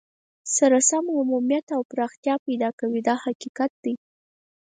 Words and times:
سره 0.55 0.77
سم 0.89 1.05
عمومیت 1.19 1.65
او 1.77 1.81
پراختیا 1.91 2.35
پیدا 2.45 2.69
کوي 2.79 3.01
دا 3.07 3.15
حقیقت 3.25 3.71
دی. 3.83 3.93